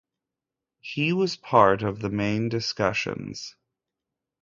[0.79, 3.55] He was part of the main discussions.